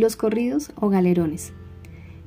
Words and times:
Los 0.00 0.16
corridos 0.16 0.72
o 0.76 0.88
galerones. 0.88 1.52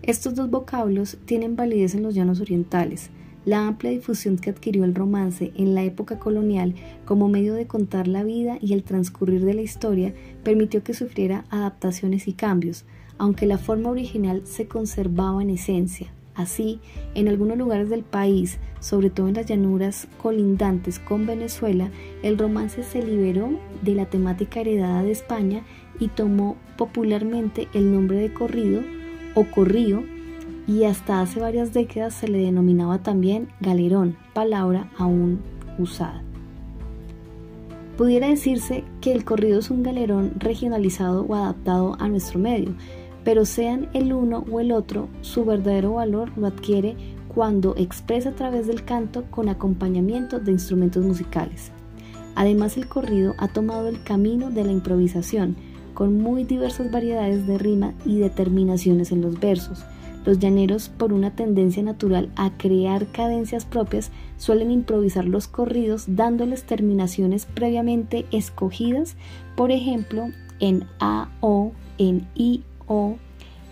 Estos 0.04 0.36
dos 0.36 0.52
vocablos 0.52 1.18
tienen 1.26 1.56
validez 1.56 1.96
en 1.96 2.04
los 2.04 2.14
llanos 2.14 2.40
orientales. 2.40 3.10
La 3.44 3.66
amplia 3.66 3.90
difusión 3.90 4.38
que 4.38 4.52
adquirió 4.52 4.84
el 4.84 4.94
romance 4.94 5.52
en 5.56 5.74
la 5.74 5.82
época 5.82 6.20
colonial 6.20 6.76
como 7.06 7.28
medio 7.28 7.56
de 7.56 7.66
contar 7.66 8.08
la 8.08 8.24
vida 8.24 8.60
y 8.62 8.74
el 8.74 8.84
transcurrir 8.84 9.44
de 9.44 9.56
la 9.56 9.64
historia 9.64 10.14
permitió 10.44 10.84
que 10.84 10.94
sufriera 10.94 11.46
adaptaciones 11.50 12.28
y 12.28 12.34
cambios, 12.34 12.86
aunque 13.18 13.48
la 13.48 13.58
forma 13.58 13.90
original 13.90 14.44
se 14.46 14.68
conservaba 14.68 15.42
en 15.42 15.50
esencia. 15.50 16.14
Así, 16.36 16.82
en 17.16 17.30
algunos 17.30 17.58
lugares 17.58 17.90
del 17.90 18.04
país, 18.04 18.60
sobre 18.80 19.10
todo 19.10 19.30
en 19.30 19.36
las 19.36 19.48
llanuras 19.48 20.08
colindantes 20.22 21.00
con 21.00 21.26
Venezuela, 21.26 21.90
el 22.22 22.38
romance 22.38 22.84
se 22.84 23.02
liberó 23.02 23.58
de 23.82 23.96
la 23.96 24.06
temática 24.06 24.60
heredada 24.60 25.02
de 25.02 25.12
España 25.12 25.64
y 26.00 26.08
tomó 26.10 26.58
popularmente 26.78 27.68
el 27.74 27.92
nombre 27.92 28.18
de 28.18 28.34
corrido 28.34 28.82
o 29.34 29.46
corrío 29.46 30.04
y 30.68 30.84
hasta 30.86 31.22
hace 31.22 31.40
varias 31.40 31.74
décadas 31.74 32.14
se 32.14 32.28
le 32.28 32.40
denominaba 32.40 33.00
también 33.00 33.50
galerón, 33.60 34.18
palabra 34.34 34.90
aún 34.98 35.40
usada. 35.78 36.24
Pudiera 37.98 38.28
decirse 38.28 38.84
que 39.00 39.14
el 39.14 39.24
corrido 39.24 39.60
es 39.60 39.70
un 39.70 39.84
galerón 39.84 40.34
regionalizado 40.38 41.24
o 41.24 41.36
adaptado 41.36 41.96
a 42.00 42.10
nuestro 42.10 42.40
medio, 42.40 42.76
pero 43.24 43.46
sean 43.46 43.90
el 43.94 44.12
uno 44.12 44.44
o 44.52 44.60
el 44.60 44.72
otro, 44.72 45.08
su 45.22 45.46
verdadero 45.46 45.94
valor 45.94 46.32
lo 46.36 46.48
adquiere 46.48 46.96
cuando 47.34 47.76
expresa 47.78 48.30
a 48.30 48.36
través 48.36 48.68
del 48.68 48.84
canto 48.84 49.26
con 49.30 49.50
acompañamiento 49.50 50.40
de 50.40 50.52
instrumentos 50.52 51.04
musicales. 51.04 51.72
Además, 52.36 52.76
el 52.76 52.88
corrido 52.88 53.34
ha 53.38 53.48
tomado 53.48 53.88
el 53.88 54.04
camino 54.04 54.52
de 54.52 54.66
la 54.66 54.72
improvisación, 54.72 55.56
con 55.96 56.22
muy 56.22 56.44
diversas 56.44 56.92
variedades 56.92 57.48
de 57.48 57.58
rima 57.58 57.96
y 58.06 58.20
determinaciones 58.20 59.12
en 59.12 59.22
los 59.22 59.40
versos. 59.40 59.84
Los 60.26 60.40
llaneros, 60.40 60.90
por 60.90 61.14
una 61.14 61.36
tendencia 61.36 61.82
natural 61.82 62.32
a 62.36 62.52
crear 62.58 63.08
cadencias 63.08 63.66
propias, 63.66 64.12
suelen 64.38 64.72
improvisar 64.72 65.26
los 65.26 65.48
corridos 65.48 66.06
dándoles 66.08 66.64
terminaciones 66.64 67.48
previamente 67.48 68.26
escogidas, 68.32 69.16
por 69.56 69.72
ejemplo, 69.72 70.28
en 70.60 70.86
A, 71.00 71.30
O, 71.42 71.72
en 71.98 72.28
I, 72.36 72.64
o, 72.88 73.18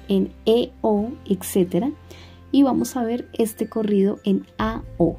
en 0.07 0.31
EO, 0.45 1.11
etc. 1.25 1.87
Y 2.51 2.63
vamos 2.63 2.95
a 2.95 3.03
ver 3.03 3.27
este 3.33 3.67
corrido 3.67 4.19
en 4.23 4.45
AO. 4.57 5.17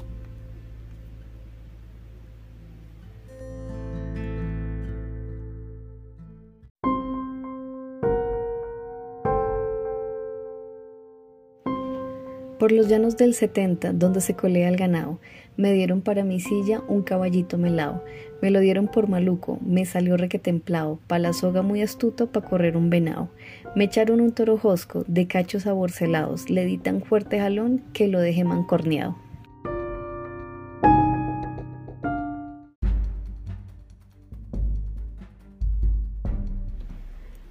Por 12.59 12.71
los 12.71 12.89
llanos 12.89 13.17
del 13.17 13.35
70, 13.35 13.95
donde 13.95 14.21
se 14.21 14.35
colea 14.35 14.69
el 14.69 14.77
ganado, 14.77 15.19
me 15.57 15.73
dieron 15.73 16.03
para 16.03 16.23
mi 16.23 16.39
silla 16.39 16.83
un 16.87 17.03
caballito 17.03 17.59
melao. 17.59 18.05
Me 18.41 18.51
lo 18.51 18.61
dieron 18.61 18.87
por 18.87 19.09
maluco, 19.09 19.59
me 19.61 19.85
salió 19.85 20.17
requetemplao, 20.17 21.01
pa' 21.09 21.19
la 21.19 21.33
soga 21.33 21.63
muy 21.63 21.83
astuto 21.83 22.29
pa' 22.29 22.43
correr 22.43 22.77
un 22.77 22.91
venado. 22.91 23.29
Me 23.75 23.85
echaron 23.85 24.21
un 24.21 24.31
toro 24.31 24.57
josco, 24.57 25.05
de 25.09 25.27
cachos 25.27 25.67
aborcelados, 25.67 26.49
le 26.49 26.65
di 26.65 26.79
tan 26.79 27.03
fuerte 27.03 27.41
jalón 27.41 27.83
que 27.93 28.07
lo 28.07 28.21
dejé 28.21 28.45
mancorneado. 28.45 29.17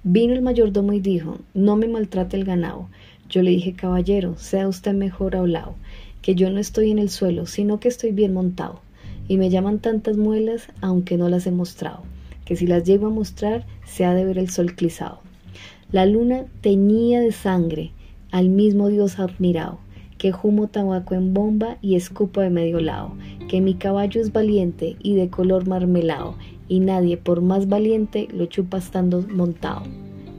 Vino 0.06 0.34
el 0.34 0.42
mayordomo 0.42 0.92
y 0.92 1.00
dijo, 1.00 1.38
no 1.54 1.76
me 1.76 1.88
maltrate 1.88 2.36
el 2.36 2.44
ganado. 2.44 2.88
Yo 3.34 3.42
le 3.42 3.50
dije, 3.50 3.72
caballero, 3.72 4.36
sea 4.38 4.68
usted 4.68 4.94
mejor 4.94 5.34
hablado, 5.34 5.74
que 6.22 6.36
yo 6.36 6.50
no 6.50 6.60
estoy 6.60 6.92
en 6.92 7.00
el 7.00 7.10
suelo, 7.10 7.46
sino 7.46 7.80
que 7.80 7.88
estoy 7.88 8.12
bien 8.12 8.32
montado. 8.32 8.80
Y 9.26 9.38
me 9.38 9.50
llaman 9.50 9.80
tantas 9.80 10.16
muelas, 10.16 10.68
aunque 10.80 11.16
no 11.16 11.28
las 11.28 11.44
he 11.48 11.50
mostrado, 11.50 12.04
que 12.44 12.54
si 12.54 12.68
las 12.68 12.84
llego 12.84 13.08
a 13.08 13.10
mostrar, 13.10 13.66
se 13.84 14.04
ha 14.04 14.14
de 14.14 14.24
ver 14.24 14.38
el 14.38 14.50
sol 14.50 14.76
clisado. 14.76 15.18
La 15.90 16.06
luna 16.06 16.44
teñía 16.60 17.18
de 17.18 17.32
sangre, 17.32 17.90
al 18.30 18.50
mismo 18.50 18.86
Dios 18.86 19.18
admirado, 19.18 19.80
que 20.16 20.32
humo 20.40 20.68
tabaco 20.68 21.16
en 21.16 21.34
bomba 21.34 21.78
y 21.82 21.96
escupo 21.96 22.40
de 22.40 22.50
medio 22.50 22.78
lado, 22.78 23.16
que 23.48 23.60
mi 23.60 23.74
caballo 23.74 24.20
es 24.20 24.32
valiente 24.32 24.94
y 25.02 25.16
de 25.16 25.28
color 25.28 25.66
marmelado, 25.66 26.36
y 26.68 26.78
nadie 26.78 27.16
por 27.16 27.40
más 27.40 27.68
valiente 27.68 28.28
lo 28.32 28.46
chupa 28.46 28.78
estando 28.78 29.22
montado 29.22 29.82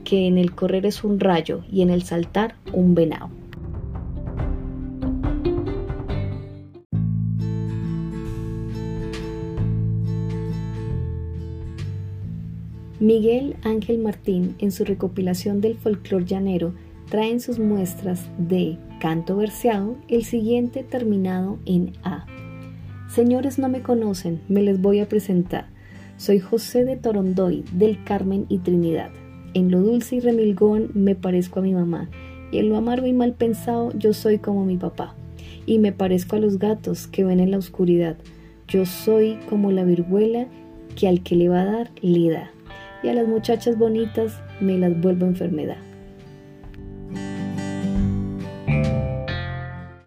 que 0.06 0.28
en 0.28 0.38
el 0.38 0.54
correr 0.54 0.86
es 0.86 1.02
un 1.02 1.18
rayo 1.18 1.64
y 1.68 1.82
en 1.82 1.90
el 1.90 2.04
saltar 2.04 2.54
un 2.72 2.94
venado. 2.94 3.28
Miguel 13.00 13.56
Ángel 13.64 13.98
Martín, 13.98 14.54
en 14.60 14.70
su 14.70 14.84
recopilación 14.84 15.60
del 15.60 15.76
folclor 15.76 16.24
llanero, 16.24 16.72
trae 17.10 17.30
en 17.30 17.40
sus 17.40 17.58
muestras 17.58 18.28
de 18.38 18.78
canto 19.00 19.36
verseado 19.36 19.96
el 20.08 20.24
siguiente 20.24 20.84
terminado 20.84 21.58
en 21.66 21.92
A. 22.04 22.26
Señores 23.08 23.58
no 23.58 23.68
me 23.68 23.82
conocen, 23.82 24.40
me 24.48 24.62
les 24.62 24.80
voy 24.80 25.00
a 25.00 25.08
presentar. 25.08 25.66
Soy 26.16 26.38
José 26.38 26.84
de 26.84 26.96
Torondoy, 26.96 27.64
del 27.72 28.02
Carmen 28.04 28.46
y 28.48 28.58
Trinidad. 28.58 29.10
En 29.56 29.70
lo 29.70 29.80
dulce 29.80 30.16
y 30.16 30.20
remilgón 30.20 30.90
me 30.92 31.14
parezco 31.14 31.60
a 31.60 31.62
mi 31.62 31.72
mamá, 31.72 32.10
y 32.52 32.58
en 32.58 32.68
lo 32.68 32.76
amargo 32.76 33.06
y 33.06 33.14
mal 33.14 33.32
pensado 33.32 33.90
yo 33.96 34.12
soy 34.12 34.36
como 34.36 34.66
mi 34.66 34.76
papá. 34.76 35.14
Y 35.64 35.78
me 35.78 35.92
parezco 35.92 36.36
a 36.36 36.40
los 36.40 36.58
gatos 36.58 37.06
que 37.06 37.24
ven 37.24 37.40
en 37.40 37.52
la 37.52 37.56
oscuridad. 37.56 38.18
Yo 38.68 38.84
soy 38.84 39.38
como 39.48 39.72
la 39.72 39.84
viruela 39.84 40.46
que 40.94 41.08
al 41.08 41.22
que 41.22 41.36
le 41.36 41.48
va 41.48 41.62
a 41.62 41.64
dar, 41.64 41.90
le 42.02 42.28
da. 42.28 42.50
Y 43.02 43.08
a 43.08 43.14
las 43.14 43.26
muchachas 43.26 43.78
bonitas 43.78 44.42
me 44.60 44.76
las 44.76 45.00
vuelvo 45.00 45.24
enfermedad. 45.24 45.78